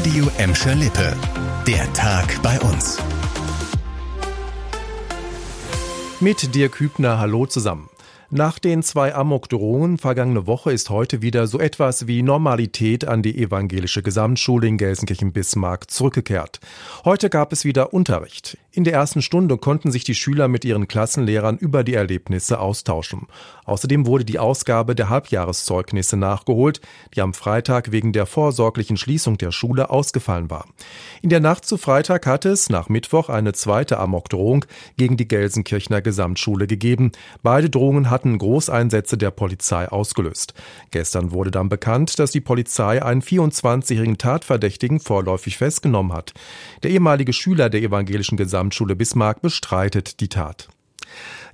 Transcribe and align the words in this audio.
Radio 0.00 0.30
Emscher 0.38 0.74
Lippe. 0.74 1.14
Der 1.66 1.92
Tag 1.92 2.40
bei 2.42 2.58
uns. 2.60 2.96
Mit 6.20 6.54
dir 6.54 6.70
Kübner, 6.70 7.18
hallo 7.18 7.44
zusammen. 7.44 7.90
Nach 8.30 8.58
den 8.58 8.82
zwei 8.82 9.14
Amokdrohungen 9.14 9.98
vergangene 9.98 10.46
Woche 10.46 10.72
ist 10.72 10.88
heute 10.88 11.20
wieder 11.20 11.46
so 11.46 11.60
etwas 11.60 12.06
wie 12.06 12.22
Normalität 12.22 13.06
an 13.06 13.22
die 13.22 13.36
evangelische 13.42 14.02
Gesamtschule 14.02 14.68
in 14.68 14.78
Gelsenkirchen-Bismarck 14.78 15.90
zurückgekehrt. 15.90 16.60
Heute 17.04 17.28
gab 17.28 17.52
es 17.52 17.66
wieder 17.66 17.92
Unterricht. 17.92 18.56
In 18.72 18.84
der 18.84 18.92
ersten 18.92 19.20
Stunde 19.20 19.58
konnten 19.58 19.90
sich 19.90 20.04
die 20.04 20.14
Schüler 20.14 20.46
mit 20.46 20.64
ihren 20.64 20.86
Klassenlehrern 20.86 21.58
über 21.58 21.82
die 21.82 21.94
Erlebnisse 21.94 22.60
austauschen. 22.60 23.26
Außerdem 23.64 24.06
wurde 24.06 24.24
die 24.24 24.38
Ausgabe 24.38 24.94
der 24.94 25.08
Halbjahreszeugnisse 25.08 26.16
nachgeholt, 26.16 26.80
die 27.16 27.20
am 27.20 27.34
Freitag 27.34 27.90
wegen 27.90 28.12
der 28.12 28.26
vorsorglichen 28.26 28.96
Schließung 28.96 29.38
der 29.38 29.50
Schule 29.50 29.90
ausgefallen 29.90 30.50
war. 30.50 30.66
In 31.20 31.30
der 31.30 31.40
Nacht 31.40 31.64
zu 31.64 31.78
Freitag 31.78 32.26
hatte 32.26 32.50
es 32.50 32.68
nach 32.68 32.88
Mittwoch 32.88 33.28
eine 33.28 33.54
zweite 33.54 33.98
Amokdrohung 33.98 34.64
gegen 34.96 35.16
die 35.16 35.26
Gelsenkirchener 35.26 36.00
Gesamtschule 36.00 36.68
gegeben. 36.68 37.10
Beide 37.42 37.70
Drohungen 37.70 38.08
hatten 38.08 38.38
Großeinsätze 38.38 39.18
der 39.18 39.32
Polizei 39.32 39.88
ausgelöst. 39.88 40.54
Gestern 40.92 41.32
wurde 41.32 41.50
dann 41.50 41.68
bekannt, 41.68 42.20
dass 42.20 42.30
die 42.30 42.40
Polizei 42.40 43.02
einen 43.02 43.22
24-jährigen 43.22 44.18
Tatverdächtigen 44.18 45.00
vorläufig 45.00 45.58
festgenommen 45.58 46.12
hat. 46.12 46.34
Der 46.84 46.92
ehemalige 46.92 47.32
Schüler 47.32 47.68
der 47.68 47.82
evangelischen 47.82 48.36
Gesamtschule 48.36 48.59
Gesamtschule 48.60 48.94
Bismarck 48.94 49.40
bestreitet 49.40 50.20
die 50.20 50.28
Tat. 50.28 50.68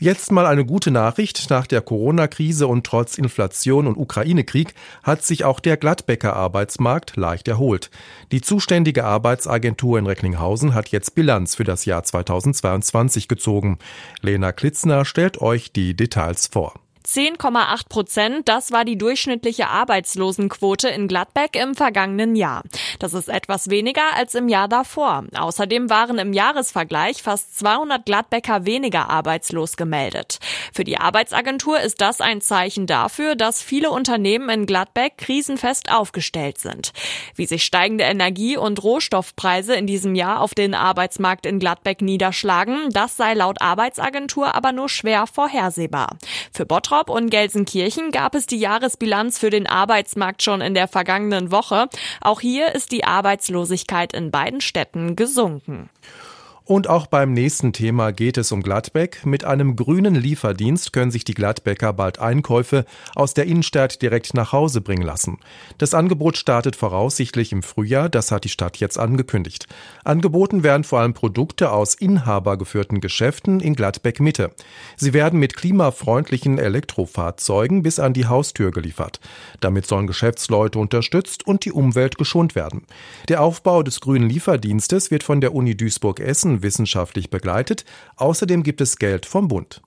Jetzt 0.00 0.32
mal 0.32 0.44
eine 0.44 0.66
gute 0.66 0.90
Nachricht. 0.90 1.48
Nach 1.50 1.64
der 1.68 1.80
Corona-Krise 1.80 2.66
und 2.66 2.84
trotz 2.84 3.16
Inflation 3.16 3.86
und 3.86 3.96
Ukraine-Krieg 3.96 4.74
hat 5.04 5.22
sich 5.22 5.44
auch 5.44 5.60
der 5.60 5.76
Gladbecker 5.76 6.34
Arbeitsmarkt 6.34 7.16
leicht 7.16 7.46
erholt. 7.46 7.92
Die 8.32 8.40
zuständige 8.40 9.04
Arbeitsagentur 9.04 10.00
in 10.00 10.06
Recklinghausen 10.06 10.74
hat 10.74 10.88
jetzt 10.88 11.14
Bilanz 11.14 11.54
für 11.54 11.64
das 11.64 11.84
Jahr 11.84 12.02
2022 12.02 13.28
gezogen. 13.28 13.78
Lena 14.20 14.50
Klitzner 14.50 15.04
stellt 15.04 15.40
euch 15.40 15.70
die 15.70 15.94
Details 15.94 16.48
vor. 16.48 16.74
10,8 17.06 17.88
Prozent, 17.88 18.48
das 18.48 18.72
war 18.72 18.84
die 18.84 18.98
durchschnittliche 18.98 19.68
Arbeitslosenquote 19.68 20.88
in 20.88 21.06
Gladbeck 21.06 21.54
im 21.54 21.76
vergangenen 21.76 22.34
Jahr. 22.34 22.64
Das 22.98 23.14
ist 23.14 23.28
etwas 23.28 23.70
weniger 23.70 24.16
als 24.16 24.34
im 24.34 24.48
Jahr 24.48 24.66
davor. 24.66 25.24
Außerdem 25.36 25.88
waren 25.88 26.18
im 26.18 26.32
Jahresvergleich 26.32 27.22
fast 27.22 27.58
200 27.58 28.04
Gladbecker 28.04 28.66
weniger 28.66 29.08
arbeitslos 29.08 29.76
gemeldet. 29.76 30.40
Für 30.72 30.82
die 30.82 30.98
Arbeitsagentur 30.98 31.78
ist 31.78 32.00
das 32.00 32.20
ein 32.20 32.40
Zeichen 32.40 32.88
dafür, 32.88 33.36
dass 33.36 33.62
viele 33.62 33.90
Unternehmen 33.90 34.48
in 34.48 34.66
Gladbeck 34.66 35.16
krisenfest 35.16 35.92
aufgestellt 35.92 36.58
sind. 36.58 36.92
Wie 37.36 37.46
sich 37.46 37.64
steigende 37.64 38.04
Energie- 38.04 38.56
und 38.56 38.82
Rohstoffpreise 38.82 39.76
in 39.76 39.86
diesem 39.86 40.16
Jahr 40.16 40.40
auf 40.40 40.54
den 40.54 40.74
Arbeitsmarkt 40.74 41.46
in 41.46 41.60
Gladbeck 41.60 42.02
niederschlagen, 42.02 42.90
das 42.90 43.16
sei 43.16 43.34
laut 43.34 43.62
Arbeitsagentur 43.62 44.56
aber 44.56 44.72
nur 44.72 44.88
schwer 44.88 45.28
vorhersehbar. 45.28 46.16
Für 46.52 46.66
Bottrop 46.66 46.95
Bottrop 46.96 47.10
und 47.10 47.30
Gelsenkirchen 47.30 48.10
gab 48.10 48.34
es 48.34 48.46
die 48.46 48.58
Jahresbilanz 48.58 49.38
für 49.38 49.50
den 49.50 49.66
Arbeitsmarkt 49.66 50.42
schon 50.42 50.62
in 50.62 50.72
der 50.72 50.88
vergangenen 50.88 51.50
Woche. 51.50 51.88
Auch 52.22 52.40
hier 52.40 52.74
ist 52.74 52.90
die 52.90 53.04
Arbeitslosigkeit 53.04 54.14
in 54.14 54.30
beiden 54.30 54.62
Städten 54.62 55.14
gesunken. 55.14 55.90
Und 56.68 56.88
auch 56.88 57.06
beim 57.06 57.32
nächsten 57.32 57.72
Thema 57.72 58.10
geht 58.10 58.36
es 58.36 58.50
um 58.50 58.60
Gladbeck. 58.60 59.24
Mit 59.24 59.44
einem 59.44 59.76
grünen 59.76 60.16
Lieferdienst 60.16 60.92
können 60.92 61.12
sich 61.12 61.22
die 61.22 61.34
Gladbecker 61.34 61.92
bald 61.92 62.18
Einkäufe 62.18 62.84
aus 63.14 63.34
der 63.34 63.46
Innenstadt 63.46 64.02
direkt 64.02 64.34
nach 64.34 64.50
Hause 64.50 64.80
bringen 64.80 65.04
lassen. 65.04 65.38
Das 65.78 65.94
Angebot 65.94 66.36
startet 66.36 66.74
voraussichtlich 66.74 67.52
im 67.52 67.62
Frühjahr, 67.62 68.08
das 68.08 68.32
hat 68.32 68.42
die 68.42 68.48
Stadt 68.48 68.78
jetzt 68.78 68.98
angekündigt. 68.98 69.68
Angeboten 70.02 70.64
werden 70.64 70.82
vor 70.82 70.98
allem 70.98 71.14
Produkte 71.14 71.70
aus 71.70 71.94
inhabergeführten 71.94 73.00
Geschäften 73.00 73.60
in 73.60 73.76
Gladbeck 73.76 74.18
Mitte. 74.18 74.50
Sie 74.96 75.12
werden 75.12 75.38
mit 75.38 75.54
klimafreundlichen 75.54 76.58
Elektrofahrzeugen 76.58 77.84
bis 77.84 78.00
an 78.00 78.12
die 78.12 78.26
Haustür 78.26 78.72
geliefert. 78.72 79.20
Damit 79.60 79.86
sollen 79.86 80.08
Geschäftsleute 80.08 80.80
unterstützt 80.80 81.46
und 81.46 81.64
die 81.64 81.70
Umwelt 81.70 82.18
geschont 82.18 82.56
werden. 82.56 82.86
Der 83.28 83.40
Aufbau 83.40 83.84
des 83.84 84.00
grünen 84.00 84.28
Lieferdienstes 84.28 85.12
wird 85.12 85.22
von 85.22 85.40
der 85.40 85.54
Uni 85.54 85.76
Duisburg-Essen 85.76 86.55
wissenschaftlich 86.62 87.30
begleitet. 87.30 87.84
Außerdem 88.16 88.62
gibt 88.62 88.80
es 88.80 88.96
Geld 88.96 89.26
vom 89.26 89.48
Bund. 89.48 89.82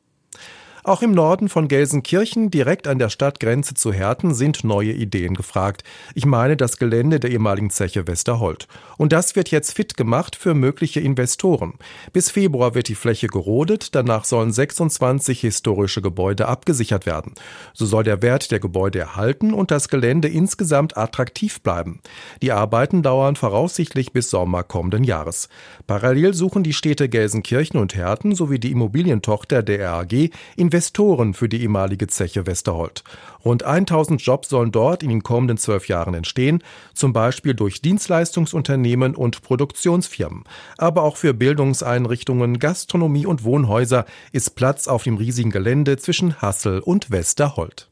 Auch 0.89 1.03
im 1.03 1.11
Norden 1.11 1.49
von 1.49 1.67
Gelsenkirchen, 1.67 2.49
direkt 2.49 2.87
an 2.87 2.97
der 2.97 3.09
Stadtgrenze 3.09 3.75
zu 3.75 3.93
Herten, 3.93 4.33
sind 4.33 4.63
neue 4.63 4.91
Ideen 4.91 5.35
gefragt. 5.35 5.83
Ich 6.15 6.25
meine 6.25 6.57
das 6.57 6.77
Gelände 6.77 7.19
der 7.19 7.29
ehemaligen 7.29 7.69
Zeche 7.69 8.07
Westerhold. 8.07 8.67
Und 8.97 9.13
das 9.13 9.35
wird 9.35 9.51
jetzt 9.51 9.75
fit 9.75 9.97
gemacht 9.97 10.35
für 10.35 10.55
mögliche 10.55 10.99
Investoren. 10.99 11.75
Bis 12.11 12.31
Februar 12.31 12.73
wird 12.73 12.87
die 12.87 12.95
Fläche 12.95 13.27
gerodet, 13.27 13.93
danach 13.93 14.25
sollen 14.25 14.51
26 14.51 15.41
historische 15.41 16.01
Gebäude 16.01 16.47
abgesichert 16.47 17.05
werden. 17.05 17.35
So 17.75 17.85
soll 17.85 18.03
der 18.03 18.23
Wert 18.23 18.49
der 18.49 18.59
Gebäude 18.59 18.97
erhalten 18.97 19.53
und 19.53 19.69
das 19.69 19.89
Gelände 19.89 20.27
insgesamt 20.27 20.97
attraktiv 20.97 21.61
bleiben. 21.61 22.01
Die 22.41 22.51
Arbeiten 22.51 23.03
dauern 23.03 23.35
voraussichtlich 23.35 24.11
bis 24.11 24.31
Sommer 24.31 24.63
kommenden 24.63 25.03
Jahres. 25.03 25.49
Parallel 25.85 26.33
suchen 26.33 26.63
die 26.63 26.73
Städte 26.73 27.09
Gelsenkirchen 27.09 27.79
und 27.79 27.93
Herten 27.93 28.33
sowie 28.33 28.57
die 28.57 28.71
Immobilientochter 28.71 29.61
der 29.61 29.87
RAG 29.87 30.31
Investoren 30.79 31.33
für 31.33 31.49
die 31.49 31.61
ehemalige 31.61 32.07
Zeche 32.07 32.47
Westerhold. 32.47 33.03
Rund 33.43 33.63
1000 33.63 34.21
Jobs 34.21 34.47
sollen 34.47 34.71
dort 34.71 35.03
in 35.03 35.09
den 35.09 35.23
kommenden 35.23 35.57
zwölf 35.57 35.89
Jahren 35.89 36.13
entstehen, 36.13 36.63
zum 36.93 37.11
Beispiel 37.11 37.53
durch 37.53 37.81
Dienstleistungsunternehmen 37.81 39.13
und 39.13 39.41
Produktionsfirmen. 39.41 40.45
Aber 40.77 41.03
auch 41.03 41.17
für 41.17 41.33
Bildungseinrichtungen, 41.33 42.59
Gastronomie 42.59 43.25
und 43.25 43.43
Wohnhäuser 43.43 44.05
ist 44.31 44.55
Platz 44.55 44.87
auf 44.87 45.03
dem 45.03 45.17
riesigen 45.17 45.51
Gelände 45.51 45.97
zwischen 45.97 46.41
Hassel 46.41 46.79
und 46.79 47.11
Westerhold. 47.11 47.89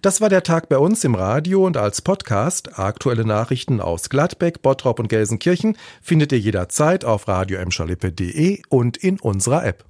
Das 0.00 0.20
war 0.20 0.28
der 0.28 0.44
Tag 0.44 0.68
bei 0.68 0.78
uns 0.78 1.02
im 1.02 1.16
Radio 1.16 1.66
und 1.66 1.76
als 1.76 2.02
Podcast. 2.02 2.78
Aktuelle 2.78 3.24
Nachrichten 3.24 3.80
aus 3.80 4.10
Gladbeck, 4.10 4.62
Bottrop 4.62 5.00
und 5.00 5.08
Gelsenkirchen 5.08 5.76
findet 6.00 6.30
ihr 6.30 6.38
jederzeit 6.38 7.04
auf 7.04 7.26
radio 7.26 7.58
und 8.68 8.96
in 8.96 9.18
unserer 9.18 9.66
App. 9.66 9.86